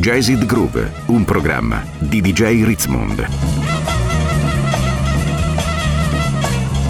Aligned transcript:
Jazzid 0.00 0.46
Groove, 0.46 0.90
un 1.08 1.24
programma 1.24 1.84
di 1.98 2.22
DJ 2.22 2.64
Ritzmond. 2.64 3.28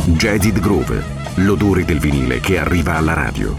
Jazzid 0.05 0.61
Groove, 0.61 1.03
l'odore 1.37 1.85
del 1.85 1.99
vinile 1.99 2.39
che 2.39 2.59
arriva 2.59 2.95
alla 2.95 3.13
radio. 3.13 3.57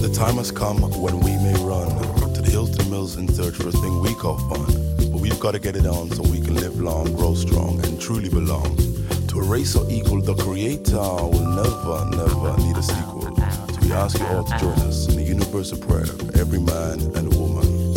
The 0.00 0.10
time 0.12 0.36
has 0.36 0.52
come 0.52 0.82
when 0.98 1.18
we 1.20 1.36
may 1.38 1.54
run 1.64 1.88
to 2.34 2.42
the 2.42 2.50
Hilton 2.50 2.90
Mills 2.90 3.16
in 3.16 3.28
search 3.32 3.56
for 3.56 3.68
a 3.68 3.72
thing 3.72 3.98
we 4.00 4.14
call 4.14 4.36
fun. 4.36 4.66
But 5.10 5.20
we've 5.20 5.40
got 5.40 5.52
to 5.52 5.58
get 5.58 5.74
it 5.74 5.86
on 5.86 6.10
so 6.10 6.22
we 6.30 6.40
can 6.40 6.54
live 6.54 6.78
long, 6.78 7.14
grow 7.14 7.34
strong, 7.34 7.80
and 7.86 7.98
truly 7.98 8.28
belong. 8.28 8.91
To 9.32 9.40
erase 9.40 9.76
or 9.76 9.90
equal, 9.90 10.20
the 10.20 10.34
creator 10.34 10.98
will 10.98 11.48
never, 11.56 12.04
never 12.14 12.54
need 12.60 12.76
a 12.76 12.82
sequel. 12.82 13.34
So 13.34 13.80
we 13.80 13.90
ask 13.90 14.18
you 14.18 14.26
all 14.26 14.44
to 14.44 14.58
join 14.58 14.78
us 14.80 15.08
in 15.08 15.16
the 15.16 15.22
universal 15.22 15.78
prayer 15.78 16.04
for 16.04 16.38
every 16.38 16.60
man 16.60 17.00
and 17.16 17.34
woman. 17.34 17.94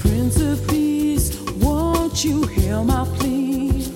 Prince 0.00 0.40
of 0.40 0.66
Peace, 0.66 1.40
won't 1.62 2.24
you 2.24 2.42
hear 2.48 2.82
my 2.82 3.04
plea? 3.14 3.86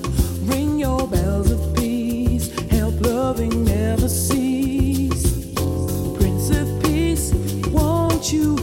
Ring 0.42 0.78
your 0.78 1.08
bells 1.08 1.50
of 1.50 1.74
peace, 1.74 2.56
help 2.70 3.00
loving 3.00 3.64
never 3.64 4.08
cease. 4.08 5.52
Prince 6.18 6.50
of 6.50 6.68
Peace, 6.84 7.34
won't 7.72 8.32
you 8.32 8.54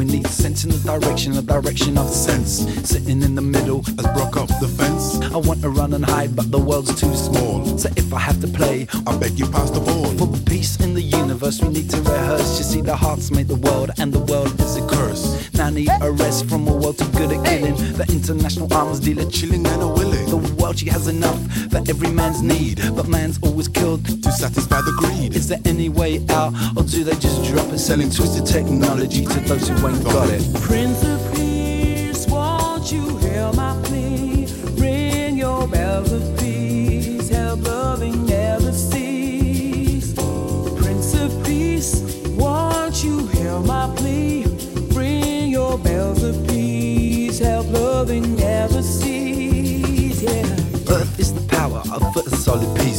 I'm. 0.00 0.08
Need 0.08 0.26
sense 0.28 0.64
in 0.64 0.70
the 0.70 0.78
direction, 0.78 1.32
the 1.32 1.42
direction 1.42 1.98
of 1.98 2.08
sense. 2.08 2.66
Sitting 2.88 3.20
in 3.22 3.34
the 3.34 3.42
middle, 3.42 3.82
Let's 3.96 4.08
broke 4.14 4.36
up 4.36 4.48
the 4.60 4.68
fence. 4.68 5.20
I 5.32 5.36
want 5.36 5.60
to 5.62 5.70
run 5.70 5.92
and 5.92 6.04
hide, 6.04 6.34
but 6.34 6.50
the 6.50 6.58
world's 6.58 6.98
too 6.98 7.14
small. 7.14 7.76
So 7.76 7.88
if 7.96 8.12
I 8.14 8.20
have 8.20 8.40
to 8.40 8.48
play, 8.48 8.86
I 9.06 9.16
beg 9.16 9.38
you 9.38 9.46
pass 9.46 9.70
the 9.70 9.80
ball. 9.80 10.06
for 10.16 10.28
peace 10.44 10.80
in 10.80 10.94
the 10.94 11.02
universe, 11.02 11.60
we 11.60 11.68
need 11.68 11.90
to 11.90 12.00
rehearse. 12.00 12.58
You 12.58 12.64
see, 12.64 12.80
the 12.80 12.96
hearts 12.96 13.30
made 13.30 13.48
the 13.48 13.56
world, 13.56 13.90
and 13.98 14.12
the 14.12 14.20
world 14.20 14.58
is 14.60 14.76
a 14.76 14.86
curse. 14.86 15.52
Now 15.54 15.66
I 15.66 15.70
need 15.70 15.90
a 16.00 16.10
rest 16.10 16.48
from 16.48 16.68
a 16.68 16.72
world 16.88 16.98
too 16.98 17.18
good 17.18 17.32
at 17.32 17.44
killing. 17.44 17.74
The 17.96 18.06
international 18.10 18.72
arms 18.72 19.00
dealer 19.00 19.28
Chilling 19.30 19.66
and 19.66 19.82
a 19.82 19.88
willing 19.88 20.28
the 20.28 20.54
world 20.54 20.78
she 20.78 20.88
has 20.88 21.08
enough 21.08 21.40
for 21.70 21.78
every 21.88 22.10
man's 22.10 22.42
need, 22.42 22.80
but 22.94 23.08
man's 23.08 23.38
always 23.42 23.68
killed. 23.68 24.04
to 24.04 24.32
satisfy 24.32 24.80
the 24.80 24.92
greed. 24.98 25.34
Is 25.34 25.48
there 25.48 25.60
any 25.64 25.88
way 25.88 26.24
out, 26.30 26.52
or 26.76 26.82
do 26.82 27.04
they 27.04 27.14
just 27.16 27.44
drop 27.44 27.66
it, 27.72 27.78
selling 27.78 28.10
twisted 28.10 28.46
technology 28.46 29.24
to 29.24 29.40
those 29.40 29.68
who 29.68 29.74
ain't 29.86 30.04
got 30.04 30.28
it? 30.30 30.42
Prince 30.62 31.07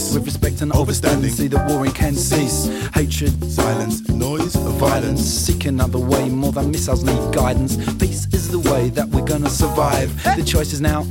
peace, 0.09 0.15
with 0.15 0.25
respect 0.25 0.61
and 0.61 0.71
overstanding. 0.71 1.29
See 1.29 1.47
that 1.47 1.69
warring 1.69 1.91
can 1.91 2.15
cease, 2.15 2.67
hatred, 2.93 3.33
Silence, 3.51 4.07
noise, 4.09 4.55
violence. 4.55 5.21
Seek 5.21 5.65
another 5.65 5.99
way, 5.99 6.29
more 6.29 6.51
than 6.51 6.71
missiles 6.71 7.03
need 7.03 7.33
guidance. 7.33 7.75
Peace 7.95 8.27
is 8.33 8.49
the 8.49 8.59
way 8.71 8.89
that 8.89 9.07
we're 9.09 9.25
gonna 9.25 9.49
survive. 9.49 10.09
The 10.35 10.43
choice 10.43 10.73
is 10.73 10.81
now. 10.81 11.03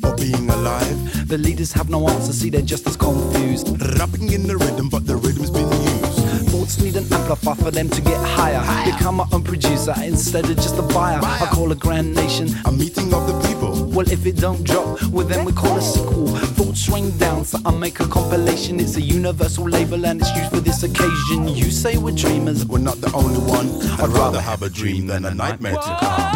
For 0.00 0.14
being 0.16 0.50
alive. 0.50 1.28
The 1.28 1.38
leaders 1.38 1.72
have 1.72 1.88
no 1.88 2.08
answer, 2.08 2.32
see 2.32 2.50
they're 2.50 2.62
just 2.62 2.86
as 2.86 2.96
confused. 2.96 3.68
Rapping 3.98 4.32
in 4.32 4.46
the 4.46 4.56
rhythm, 4.56 4.88
but 4.88 5.06
the 5.06 5.16
rhythm's 5.16 5.50
been 5.50 5.70
used. 5.70 6.50
Thoughts 6.50 6.80
need 6.80 6.96
an 6.96 7.04
amplifier 7.12 7.54
for 7.54 7.70
them 7.70 7.88
to 7.88 8.00
get 8.00 8.18
higher. 8.24 8.62
Become 8.84 9.16
my 9.16 9.26
own 9.32 9.42
producer 9.42 9.94
instead 10.02 10.44
of 10.44 10.56
just 10.56 10.78
a 10.78 10.82
buyer. 10.82 11.20
I 11.22 11.46
call 11.52 11.70
a 11.72 11.76
grand 11.76 12.14
nation. 12.14 12.48
A 12.64 12.72
meeting 12.72 13.14
of 13.14 13.26
the 13.26 13.34
people. 13.46 13.55
Well, 13.96 14.12
if 14.12 14.26
it 14.26 14.36
don't 14.36 14.62
drop, 14.62 15.02
well 15.04 15.26
then 15.26 15.46
we 15.46 15.52
call 15.52 15.78
a 15.78 15.80
sequel. 15.80 16.26
Thoughts 16.26 16.86
rain 16.90 17.16
down, 17.16 17.46
so 17.46 17.58
I 17.64 17.70
make 17.70 17.98
a 17.98 18.06
compilation. 18.06 18.78
It's 18.78 18.96
a 18.96 19.00
universal 19.00 19.66
label 19.66 20.04
and 20.04 20.20
it's 20.20 20.36
used 20.36 20.50
for 20.50 20.60
this 20.60 20.82
occasion. 20.82 21.48
You 21.48 21.70
say 21.70 21.96
we're 21.96 22.14
dreamers, 22.14 22.66
We're 22.66 22.76
not 22.76 23.00
the 23.00 23.10
only 23.14 23.38
one. 23.38 23.68
I'd 23.98 24.10
rather 24.10 24.38
have 24.38 24.60
a 24.60 24.68
dream 24.68 25.06
than 25.06 25.24
a 25.24 25.32
nightmare 25.32 25.76
to 25.76 25.98
come. 25.98 26.35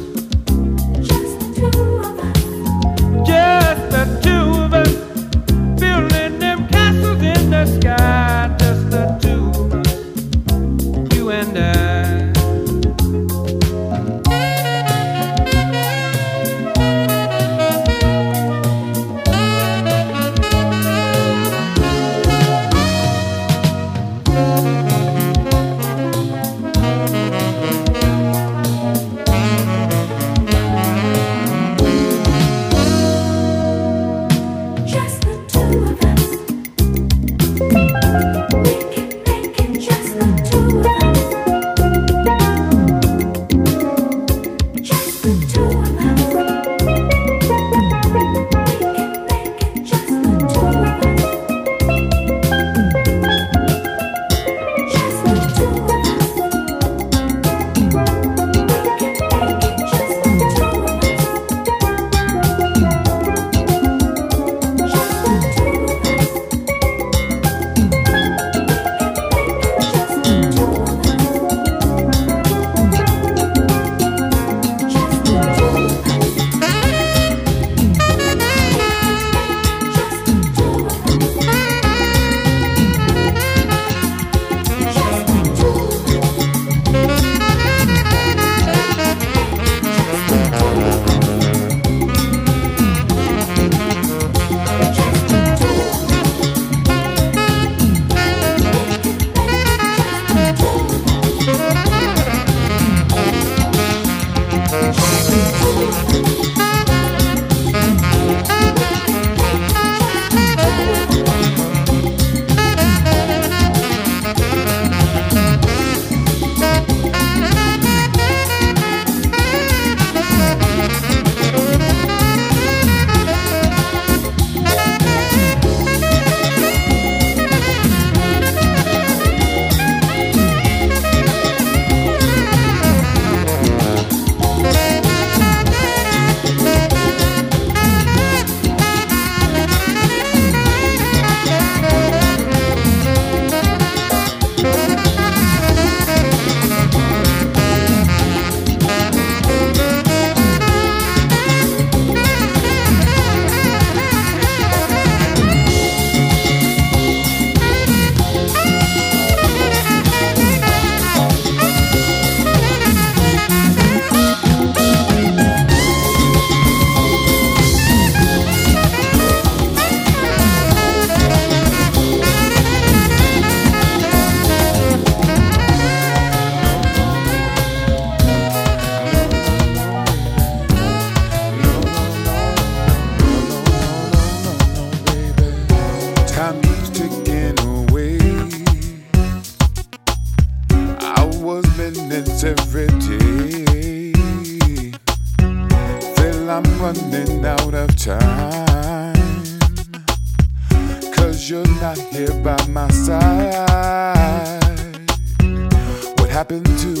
Open 206.51 206.97
up 206.97 207.00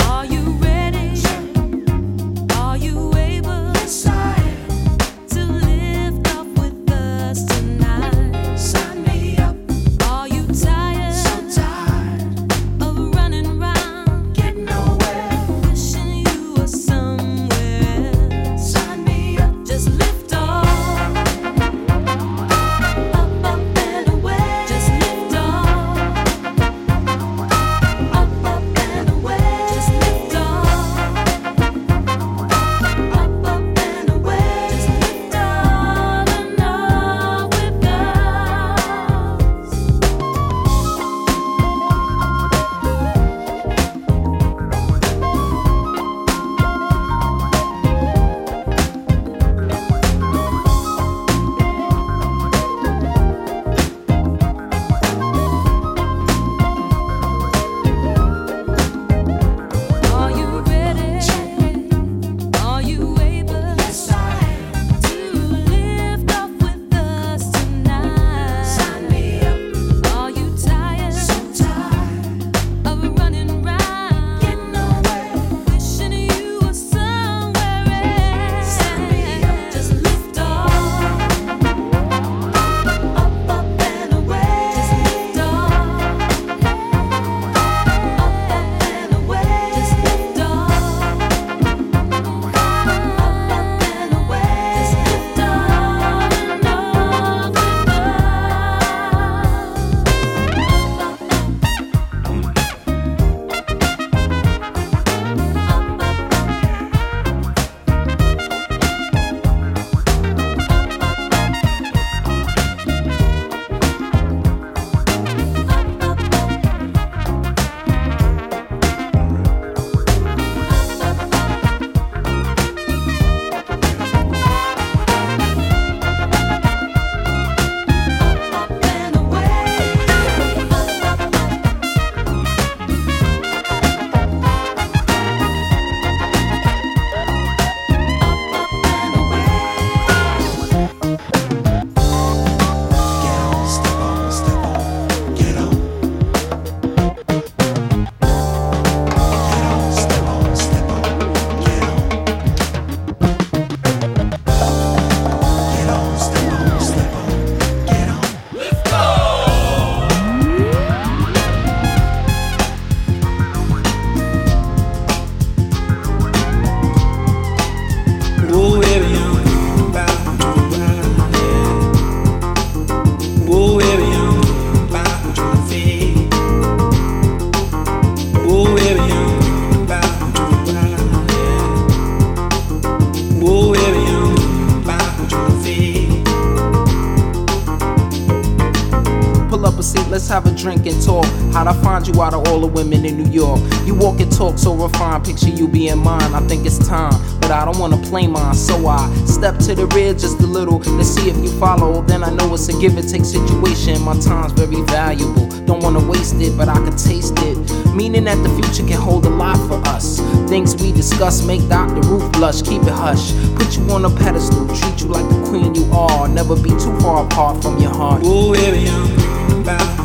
So 194.61 194.75
refined, 194.75 195.25
picture 195.25 195.49
you 195.49 195.67
being 195.67 195.97
mine. 195.97 196.35
I 196.35 196.39
think 196.41 196.67
it's 196.67 196.77
time, 196.87 197.19
but 197.39 197.49
I 197.49 197.65
don't 197.65 197.79
wanna 197.79 197.97
play 197.97 198.27
mine. 198.27 198.53
So 198.53 198.85
I 198.85 199.11
step 199.25 199.57
to 199.65 199.73
the 199.73 199.87
rear 199.87 200.13
just 200.13 200.39
a 200.39 200.45
little 200.45 200.79
to 200.79 201.03
see 201.03 201.31
if 201.31 201.37
you 201.37 201.49
follow. 201.59 202.03
Then 202.03 202.23
I 202.23 202.29
know 202.29 202.53
it's 202.53 202.69
a 202.69 202.73
give 202.79 202.95
and 202.95 203.09
take 203.09 203.25
situation. 203.25 203.99
My 204.03 204.15
time's 204.19 204.53
very 204.53 204.83
valuable. 204.83 205.47
Don't 205.65 205.81
wanna 205.81 206.07
waste 206.07 206.35
it, 206.35 206.55
but 206.55 206.69
I 206.69 206.75
can 206.75 206.95
taste 206.95 207.39
it. 207.39 207.57
Meaning 207.95 208.25
that 208.25 208.37
the 208.43 208.49
future 208.49 208.87
can 208.87 209.01
hold 209.01 209.25
a 209.25 209.31
lot 209.31 209.57
for 209.67 209.81
us. 209.89 210.19
Things 210.47 210.75
we 210.75 210.91
discuss 210.91 211.43
make 211.43 211.67
Dr. 211.67 212.07
Ruth 212.07 212.31
blush. 212.33 212.61
Keep 212.61 212.83
it 212.83 212.89
hush. 212.89 213.33
Put 213.55 213.75
you 213.75 213.89
on 213.89 214.05
a 214.05 214.11
pedestal. 214.11 214.67
Treat 214.67 215.01
you 215.01 215.07
like 215.07 215.27
the 215.27 215.41
queen 215.49 215.73
you 215.73 215.91
are. 215.91 216.27
Never 216.27 216.55
be 216.55 216.69
too 216.69 216.95
far 216.99 217.25
apart 217.25 217.63
from 217.63 217.79
your 217.79 217.95
heart. 217.95 218.23
Ooh, 218.23 218.53
baby, 218.53 218.87
I'm 218.87 219.61
about 219.61 220.00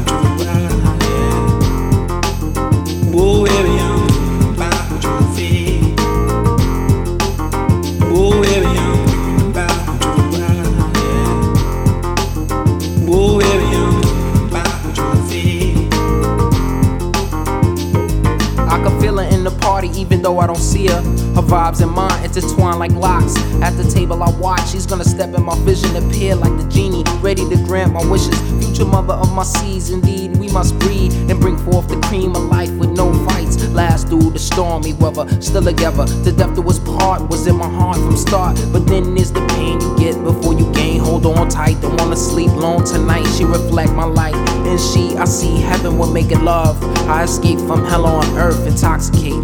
intertwined 22.36 22.78
like 22.78 22.92
locks. 22.92 23.36
At 23.62 23.70
the 23.76 23.84
table 23.84 24.22
I 24.22 24.30
watch, 24.38 24.68
she's 24.70 24.86
gonna 24.86 25.04
step 25.04 25.34
in 25.34 25.42
my 25.42 25.56
vision, 25.60 25.96
appear 25.96 26.34
like 26.34 26.56
the 26.56 26.68
genie, 26.68 27.04
ready 27.20 27.48
to 27.48 27.56
grant 27.64 27.92
my 27.92 28.04
wishes. 28.10 28.38
Future 28.62 28.84
mother 28.84 29.14
of 29.14 29.32
my 29.32 29.42
seeds, 29.42 29.90
indeed, 29.90 30.36
we 30.36 30.48
must 30.48 30.78
breed 30.78 31.12
and 31.12 31.40
bring 31.40 31.56
forth 31.56 31.88
the 31.88 32.00
cream 32.08 32.34
of 32.36 32.44
life 32.44 32.70
with 32.72 32.90
no 32.90 33.12
fights. 33.26 33.56
Last 33.68 34.08
through 34.08 34.30
the 34.30 34.38
stormy 34.38 34.92
weather, 34.94 35.26
still 35.40 35.62
together. 35.62 36.04
The 36.04 36.32
death 36.32 36.54
that 36.54 36.62
was 36.62 36.78
part 36.80 37.28
was 37.28 37.46
in 37.46 37.56
my 37.56 37.68
heart 37.68 37.96
from 37.96 38.16
start. 38.16 38.56
But 38.72 38.86
then 38.86 39.14
there's 39.14 39.32
the 39.32 39.44
pain 39.48 39.80
you 39.80 39.96
get 39.98 40.22
before 40.22 40.54
you 40.54 40.70
gain. 40.72 41.00
Hold 41.00 41.26
on 41.26 41.48
tight, 41.48 41.80
don't 41.80 41.96
wanna 41.98 42.16
sleep 42.16 42.52
long 42.52 42.84
tonight. 42.84 43.24
She 43.36 43.44
reflect 43.44 43.92
my 43.92 44.04
light, 44.04 44.34
and 44.34 44.80
she, 44.80 45.16
I 45.16 45.24
see 45.24 45.60
heaven 45.60 45.96
make 46.12 46.30
it 46.30 46.42
love. 46.42 46.82
I 47.08 47.24
escape 47.24 47.58
from 47.58 47.84
hell 47.84 48.06
on 48.06 48.24
earth, 48.38 48.66
intoxicating. 48.66 49.35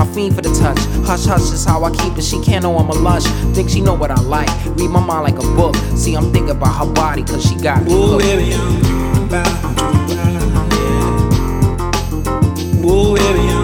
I 0.00 0.06
fiend 0.14 0.34
for 0.34 0.42
the 0.42 0.52
touch. 0.54 0.78
Hush, 1.06 1.26
hush 1.26 1.52
is 1.52 1.64
how 1.64 1.84
I 1.84 1.90
keep 1.90 2.16
it. 2.16 2.22
She 2.24 2.40
can't 2.42 2.62
know 2.62 2.76
I'm 2.78 2.88
a 2.88 2.94
lush. 2.94 3.24
Think 3.54 3.70
she 3.70 3.80
know 3.80 3.94
what 3.94 4.10
I 4.10 4.20
like. 4.20 4.48
Read 4.76 4.90
my 4.90 5.00
mind 5.00 5.24
like 5.24 5.38
a 5.38 5.48
book. 5.56 5.74
See, 5.96 6.14
I'm 6.14 6.32
thinking 6.32 6.50
about 6.50 6.86
her 6.86 6.92
body, 6.92 7.22
cause 7.22 7.44
she 7.44 7.56
got 7.56 7.84
me. 7.84 7.92
Ooh, 7.92 8.18
baby, 8.18 8.54
I'm 8.54 9.24
about 9.24 9.62
ride. 9.64 10.42
Ooh, 12.84 13.14
baby, 13.14 13.48
I'm 13.48 13.61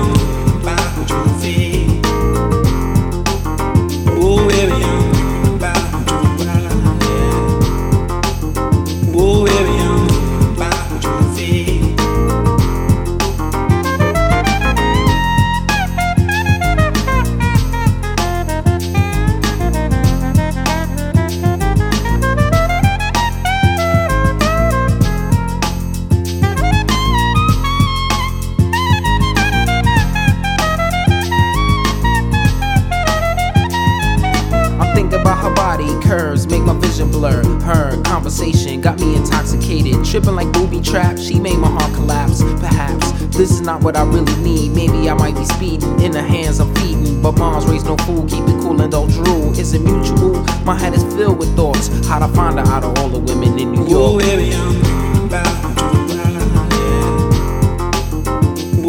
need. 44.39 44.73
Maybe 44.73 45.09
I 45.11 45.15
might 45.15 45.35
be 45.35 45.45
speeding 45.45 46.01
in 46.01 46.13
the 46.13 46.23
hands 46.23 46.61
I'm 46.61 46.75
feeding, 46.77 47.21
but 47.23 47.33
moms 47.39 47.67
raise 47.67 47.85
no 47.85 47.97
fool. 47.99 48.25
Keep 48.27 48.45
it 48.45 48.61
cool 48.63 48.81
and 48.81 48.91
don't 48.91 49.11
drool. 49.11 49.53
Is 49.59 49.75
it 49.75 49.81
mutual? 49.81 50.43
My 50.65 50.79
head 50.79 50.95
is 50.95 51.03
filled 51.15 51.39
with 51.39 51.55
thoughts. 51.57 51.89
How 52.07 52.19
to 52.19 52.29
find 52.35 52.59
her 52.59 52.67
out 52.67 52.85
of 52.85 52.99
all 52.99 53.09
the 53.09 53.19
women 53.21 53.59
in 53.59 53.73
New 53.73 53.83
Ooh, 53.85 53.89
York? 53.89 54.23
baby, 54.23 54.55
I'm 54.55 55.25
about 55.25 55.79
to. 55.79 55.89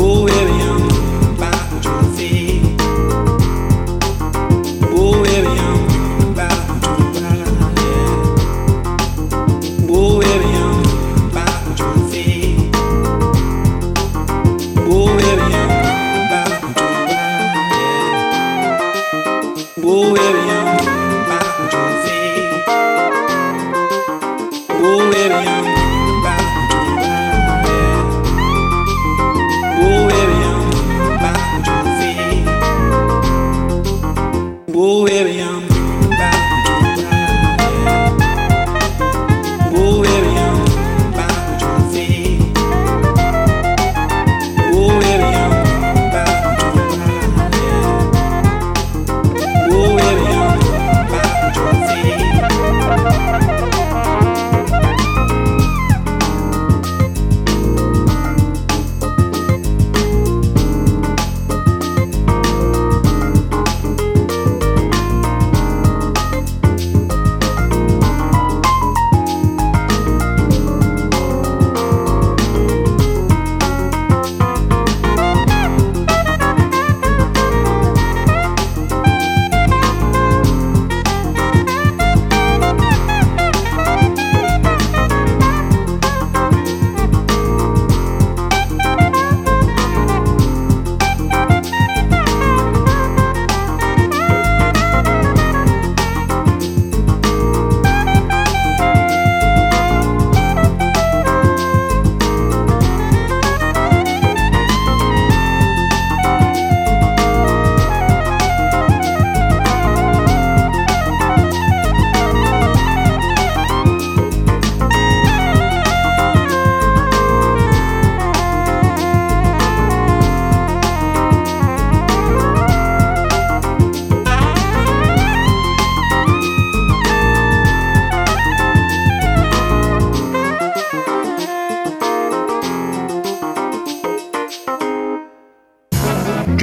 Ooh, 0.02 0.26
baby, 0.28 0.59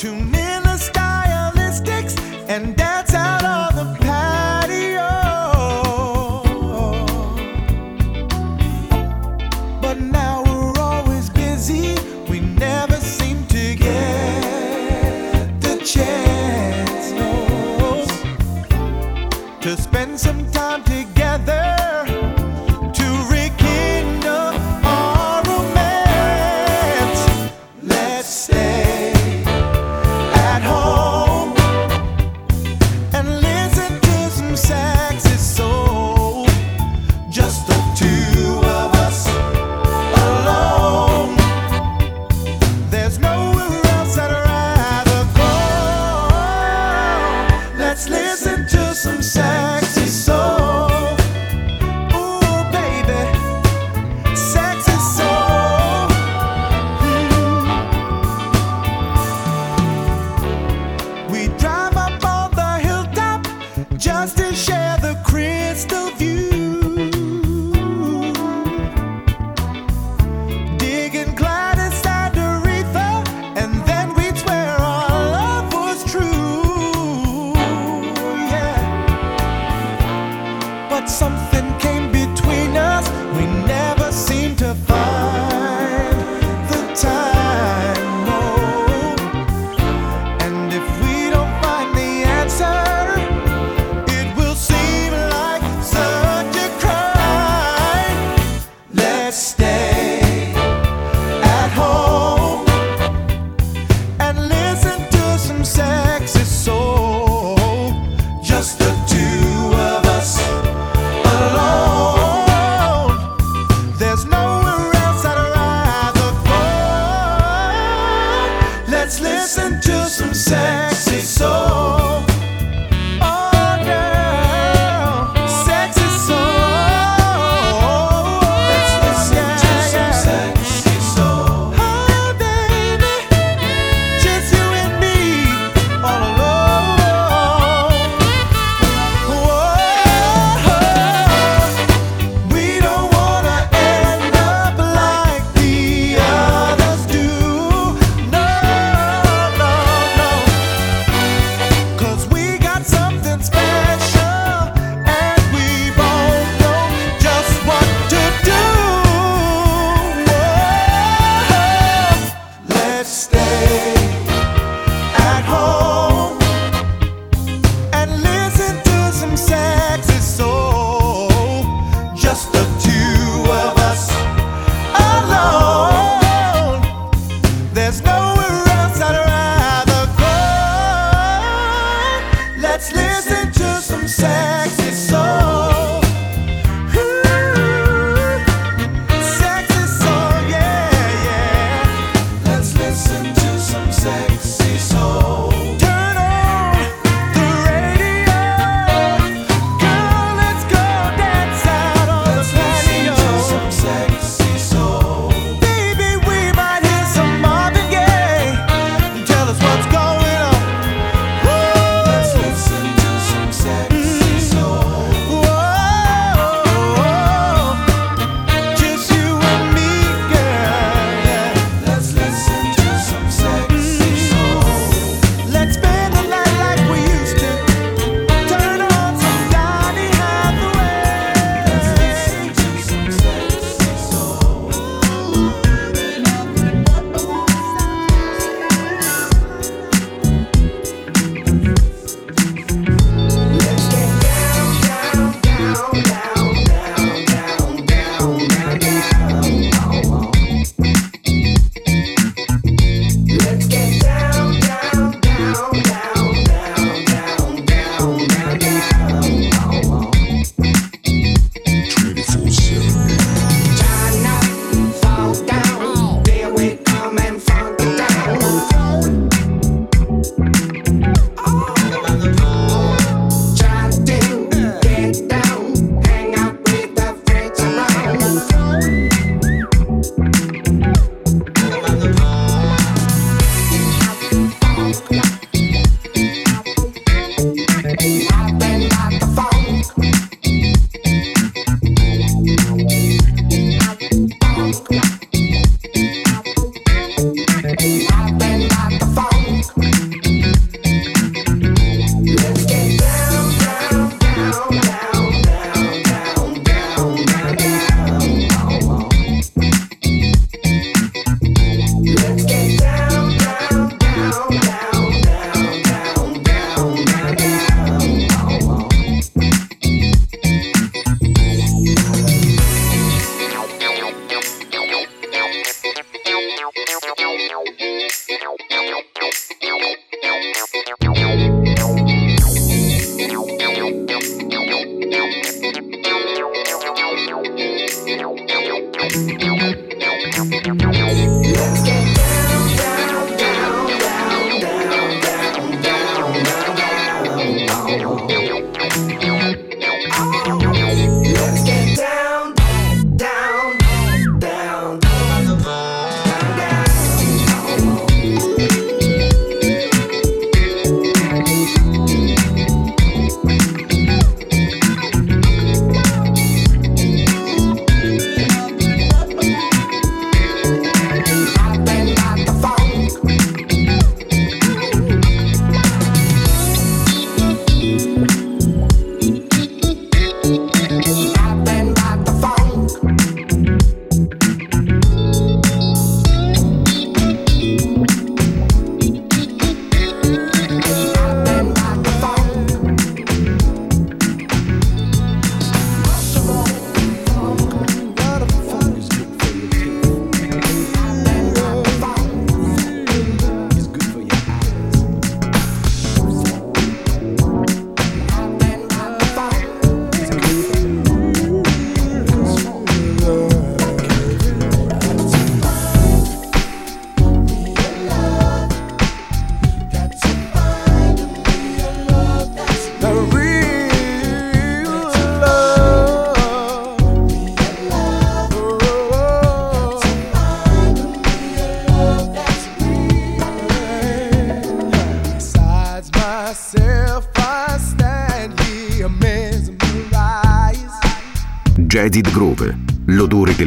Tune 0.00 0.34
in 0.34 0.62
the 0.62 0.78
stylistics 0.78 2.18
and 2.48 2.74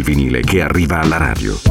vinile 0.03 0.41
che 0.41 0.61
arriva 0.61 0.99
alla 0.99 1.17
radio. 1.17 1.62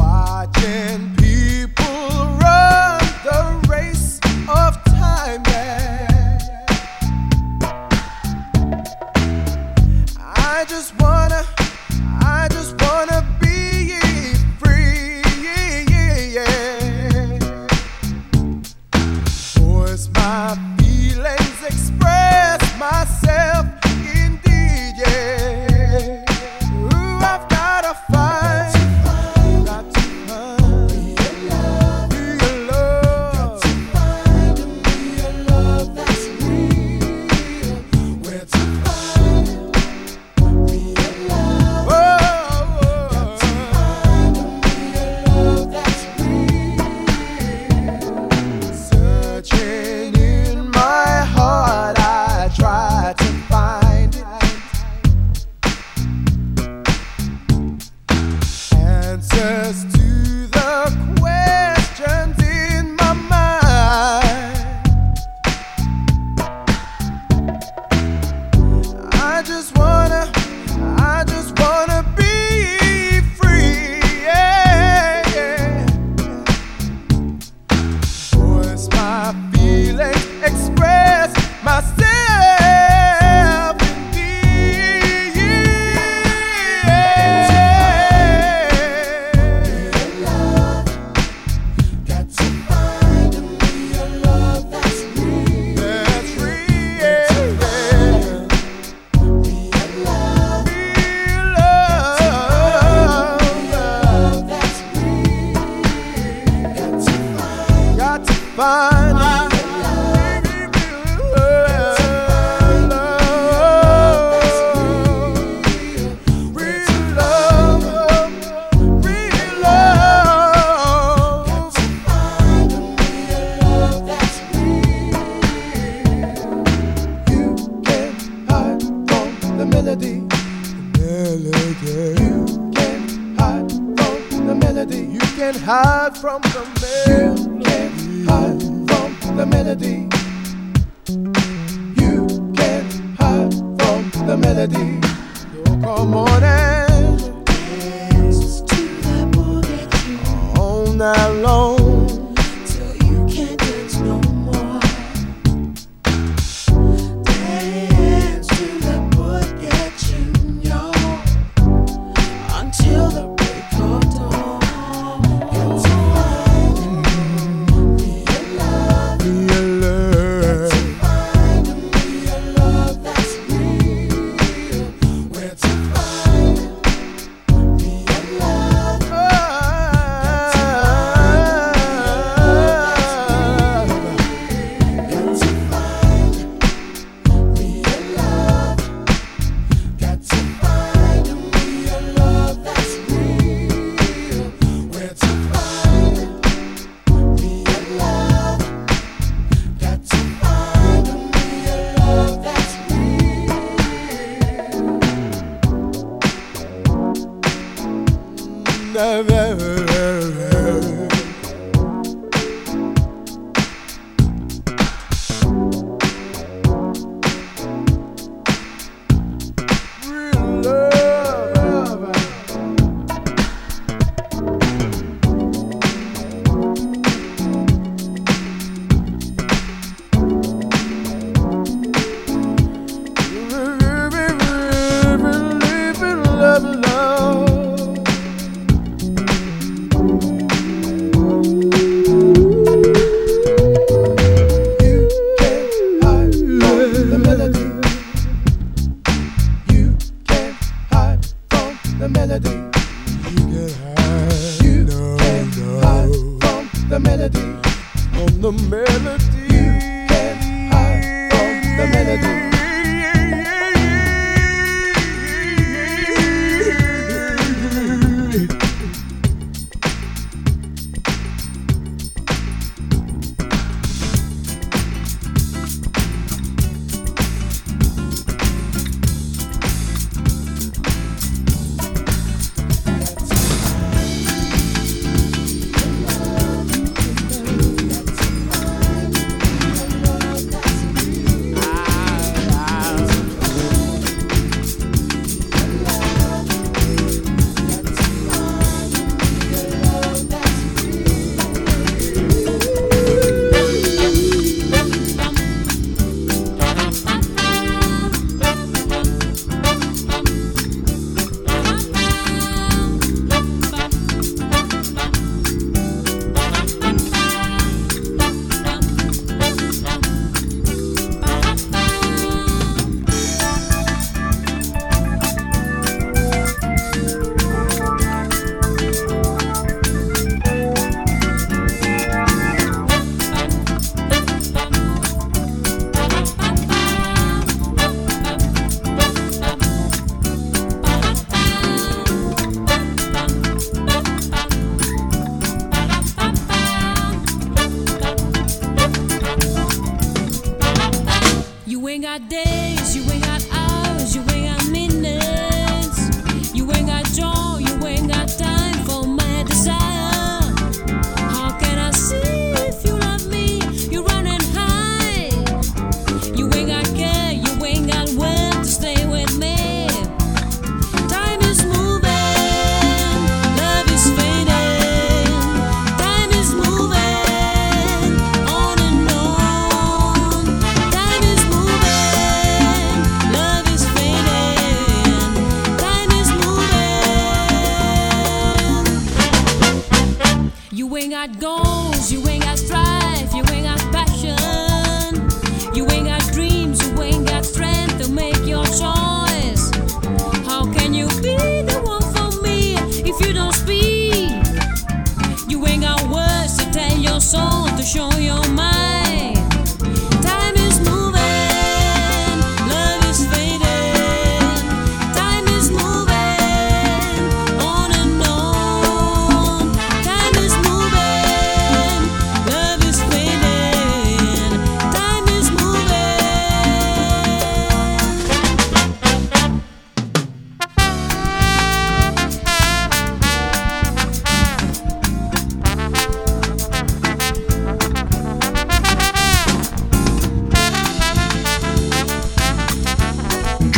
your 398.53 398.63
choice. 398.65 398.92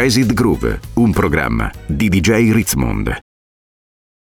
Jazzed 0.00 0.32
Groove, 0.32 0.78
un 0.94 1.10
programma 1.10 1.68
di 1.84 2.08
DJ 2.08 2.52
Ritzmond. 2.52 3.27